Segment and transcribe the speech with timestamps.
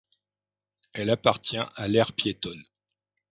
[0.93, 2.63] Elle appartient à l'aire piétonne.